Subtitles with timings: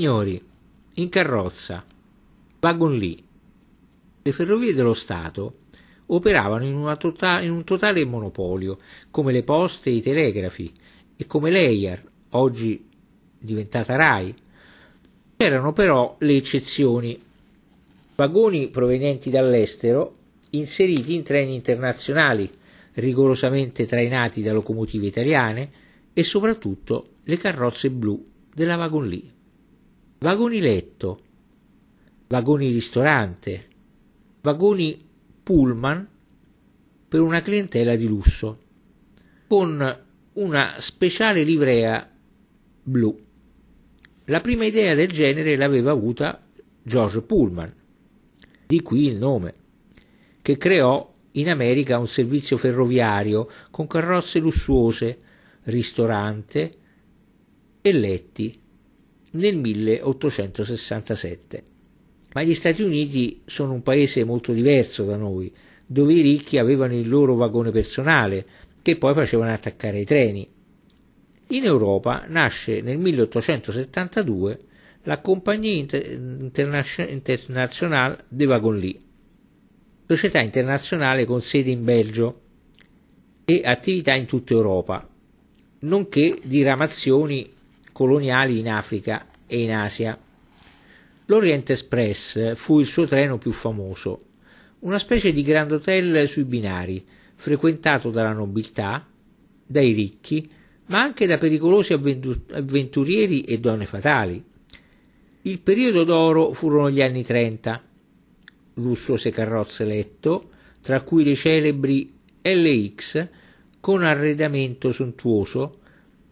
[0.00, 0.40] Signori,
[0.94, 1.84] in carrozza,
[2.60, 3.20] wagon lì,
[4.22, 5.54] le ferrovie dello Stato
[6.06, 8.78] operavano in, tota-, in, un totale monopolio,
[9.10, 10.72] come le poste e i telegrafi,
[11.16, 12.00] e come l'EIAR,
[12.30, 12.80] oggi
[13.40, 14.36] diventata RAI.
[15.36, 17.20] C'erano però le eccezioni.
[18.14, 20.14] Vagoni provenienti dall'estero
[20.50, 22.48] inseriti in treni internazionali,
[22.92, 25.70] rigorosamente trainati da locomotive italiane
[26.12, 28.24] e soprattutto le carrozze blu
[28.54, 29.36] della Vagon Lì.
[30.20, 31.20] Vagoni letto,
[32.26, 33.68] vagoni ristorante,
[34.40, 35.00] vagoni
[35.44, 36.08] pullman
[37.08, 38.58] per una clientela di lusso,
[39.46, 42.10] con una speciale livrea
[42.82, 43.16] blu.
[44.24, 46.44] La prima idea del genere l'aveva avuta
[46.82, 47.72] George Pullman,
[48.66, 49.54] di qui il nome,
[50.42, 55.20] che creò in America un servizio ferroviario con carrozze lussuose,
[55.62, 56.76] ristorante
[57.80, 58.66] e letti
[59.32, 61.62] nel 1867.
[62.34, 65.52] Ma gli Stati Uniti sono un paese molto diverso da noi,
[65.86, 68.44] dove i ricchi avevano il loro vagone personale,
[68.82, 70.46] che poi facevano attaccare i treni.
[71.48, 74.58] In Europa nasce nel 1872
[75.04, 75.86] la Compagnie
[77.08, 79.00] Internationale de Wagon-Lit,
[80.06, 82.40] società internazionale con sede in Belgio
[83.46, 85.08] e attività in tutta Europa,
[85.80, 87.50] nonché diramazioni
[87.98, 90.16] coloniali in Africa e in Asia.
[91.26, 94.22] L'Orient Express fu il suo treno più famoso,
[94.80, 97.04] una specie di grand hotel sui binari,
[97.34, 99.04] frequentato dalla nobiltà,
[99.66, 100.48] dai ricchi,
[100.86, 104.44] ma anche da pericolosi avventurieri e donne fatali.
[105.42, 107.82] Il periodo d'oro furono gli anni 30,
[108.74, 110.50] lussuose carrozze letto,
[110.82, 113.26] tra cui le celebri LX
[113.80, 115.80] con arredamento sontuoso,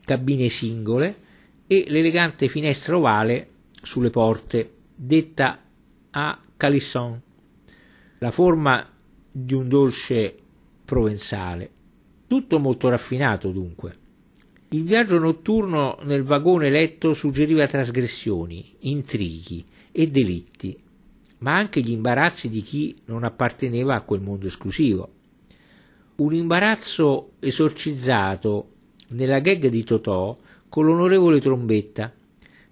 [0.04, 1.24] cabine singole
[1.66, 3.50] e l'elegante finestra ovale
[3.82, 5.62] sulle porte, detta
[6.10, 7.20] a calisson,
[8.18, 8.88] la forma
[9.30, 10.34] di un dolce
[10.84, 11.70] provenzale.
[12.26, 14.04] Tutto molto raffinato dunque.
[14.70, 20.76] Il viaggio notturno nel vagone letto suggeriva trasgressioni, intrighi e delitti,
[21.38, 25.12] ma anche gli imbarazzi di chi non apparteneva a quel mondo esclusivo.
[26.16, 28.70] Un imbarazzo esorcizzato
[29.08, 30.36] nella gag di Totò
[30.68, 32.12] con l'onorevole Trombetta,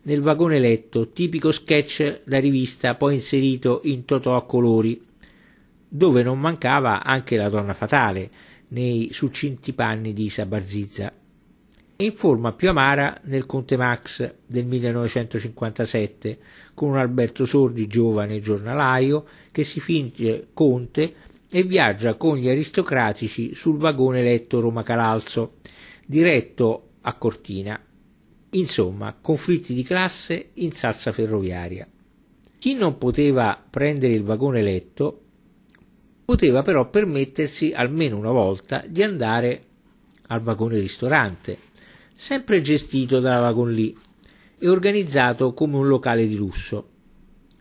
[0.03, 5.03] nel vagone letto, tipico sketch da rivista poi inserito in Totò a colori,
[5.89, 8.31] dove non mancava anche la donna fatale
[8.69, 11.13] nei succinti panni di Isa Barzizza.
[11.97, 16.39] E in forma più amara nel Conte Max del 1957,
[16.75, 21.15] con un Alberto Sordi giovane giornalaio che si finge conte
[21.49, 25.59] e viaggia con gli aristocratici sul vagone letto Roma Calalzo,
[26.05, 27.81] diretto a Cortina.
[28.51, 31.89] Insomma, conflitti di classe in salsa ferroviaria.
[32.59, 35.21] Chi non poteva prendere il vagone letto
[36.25, 39.63] poteva però permettersi almeno una volta di andare
[40.29, 41.73] al vagone ristorante
[42.15, 43.95] sempre gestito dalla Vagon Lì
[44.59, 46.89] e organizzato come un locale di lusso.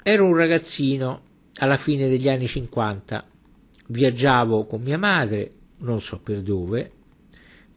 [0.04, 1.22] Ero un ragazzino
[1.56, 3.26] alla fine degli anni 50,
[3.88, 6.92] viaggiavo con mia madre, non so per dove,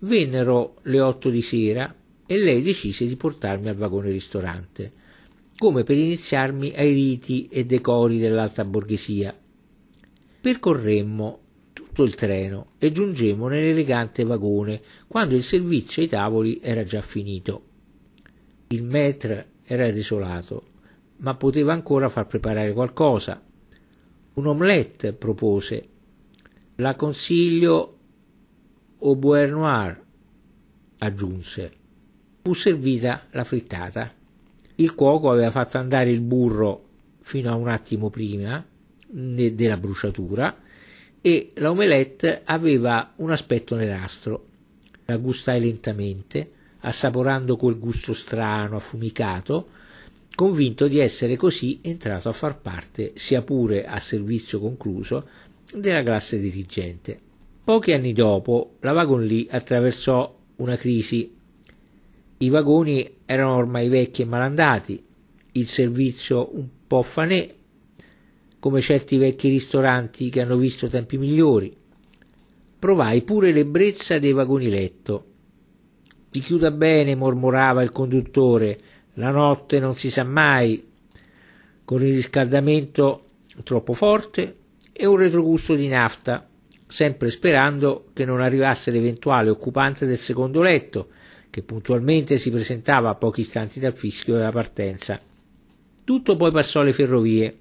[0.00, 1.94] vennero le otto di sera
[2.26, 4.92] e lei decise di portarmi al vagone ristorante,
[5.56, 9.36] come per iniziarmi ai riti e decori dell'alta borghesia.
[10.40, 11.40] Percorremmo
[11.72, 17.62] tutto il treno e giungemmo nell'elegante vagone quando il servizio ai tavoli era già finito.
[18.68, 20.64] Il maître era desolato,
[21.18, 23.42] ma poteva ancora far preparare qualcosa.
[24.34, 25.88] Un omelette propose.
[26.76, 27.95] La consiglio
[28.98, 30.00] au beurre noir,
[30.98, 31.72] aggiunse.
[32.42, 34.12] Fu servita la frittata.
[34.76, 36.84] Il cuoco aveva fatto andare il burro
[37.20, 38.64] fino a un attimo prima
[39.08, 40.56] della bruciatura
[41.20, 44.46] e la omelette aveva un aspetto nerastro.
[45.06, 49.68] La gustai lentamente, assaporando quel gusto strano, affumicato,
[50.34, 55.28] convinto di essere così entrato a far parte, sia pure a servizio concluso,
[55.72, 57.20] della classe dirigente.
[57.66, 61.34] Pochi anni dopo la Vagon Lee attraversò una crisi.
[62.38, 65.04] I vagoni erano ormai vecchi e malandati,
[65.50, 67.52] il servizio un po' fanè
[68.60, 71.76] come certi vecchi ristoranti che hanno visto tempi migliori.
[72.78, 75.24] Provai pure l'ebbrezza dei vagoni letto.
[76.30, 78.78] Si chiuda bene, mormorava il conduttore,
[79.14, 80.86] la notte non si sa mai,
[81.84, 83.24] con il riscaldamento
[83.64, 84.56] troppo forte
[84.92, 86.48] e un retrogusto di nafta,
[86.86, 91.08] sempre sperando che non arrivasse l'eventuale occupante del secondo letto,
[91.50, 95.20] che puntualmente si presentava a pochi istanti dal fischio della partenza.
[96.04, 97.58] Tutto poi passò alle ferrovie,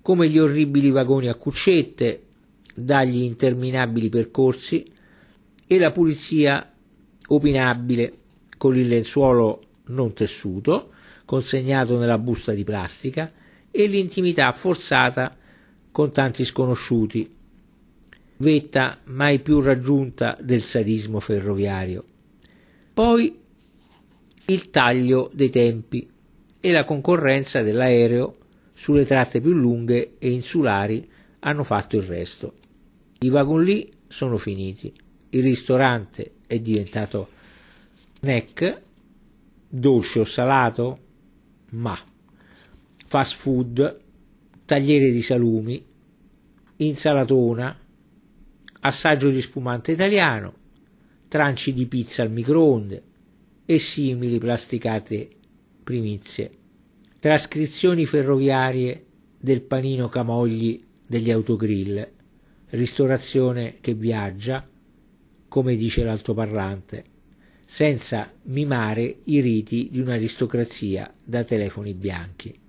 [0.00, 2.22] come gli orribili vagoni a cuccette,
[2.74, 4.90] dagli interminabili percorsi
[5.66, 6.72] e la pulizia
[7.28, 8.18] opinabile
[8.56, 10.92] con il lenzuolo non tessuto,
[11.24, 13.30] consegnato nella busta di plastica,
[13.70, 15.36] e l'intimità forzata
[15.90, 17.34] con tanti sconosciuti,
[18.38, 22.04] vetta mai più raggiunta del sadismo ferroviario.
[22.92, 23.38] Poi
[24.46, 26.08] il taglio dei tempi
[26.60, 28.34] e la concorrenza dell'aereo
[28.72, 31.08] sulle tratte più lunghe e insulari
[31.40, 32.54] hanno fatto il resto.
[33.20, 34.92] I wagon lì sono finiti,
[35.30, 37.28] il ristorante è diventato
[38.20, 38.82] snack,
[39.68, 40.98] dolce o salato,
[41.70, 41.98] ma
[43.06, 44.00] fast food,
[44.64, 45.84] tagliere di salumi,
[46.76, 47.78] insalatona,
[48.86, 50.54] assaggio di spumante italiano,
[51.28, 53.02] tranci di pizza al microonde
[53.64, 55.28] e simili plasticate
[55.82, 56.50] primizie,
[57.18, 59.06] trascrizioni ferroviarie
[59.38, 62.06] del panino Camogli degli autogrill,
[62.70, 64.66] ristorazione che viaggia,
[65.48, 67.04] come dice l'altoparlante,
[67.64, 72.63] senza mimare i riti di un'aristocrazia da telefoni bianchi.